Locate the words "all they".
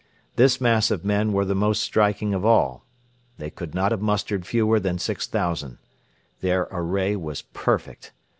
2.43-3.51